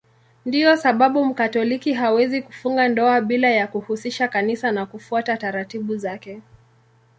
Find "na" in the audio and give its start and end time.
4.71-4.85